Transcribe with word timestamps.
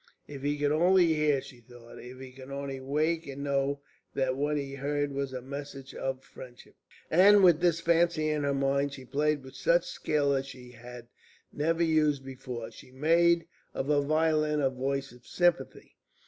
"If 0.27 0.41
he 0.41 0.57
could 0.57 0.71
only 0.71 1.13
hear!" 1.13 1.41
she 1.41 1.59
thought. 1.59 1.99
"If 1.99 2.19
he 2.19 2.31
could 2.31 2.49
only 2.49 2.79
wake 2.79 3.27
and 3.27 3.43
know 3.43 3.81
that 4.15 4.35
what 4.35 4.57
he 4.57 4.73
heard 4.73 5.11
was 5.11 5.31
a 5.31 5.43
message 5.43 5.93
of 5.93 6.23
friendship!" 6.23 6.73
And 7.11 7.43
with 7.43 7.59
this 7.61 7.79
fancy 7.79 8.27
in 8.29 8.41
her 8.41 8.51
mind 8.55 8.93
she 8.93 9.05
played 9.05 9.43
with 9.43 9.53
such 9.53 9.85
skill 9.85 10.33
as 10.33 10.47
she 10.47 10.71
had 10.71 11.07
never 11.53 11.83
used 11.83 12.25
before; 12.25 12.71
she 12.71 12.89
made 12.89 13.45
of 13.75 13.89
her 13.89 14.01
violin 14.01 14.59
a 14.59 14.71
voice 14.71 15.11
of 15.11 15.27
sympathy. 15.27 15.97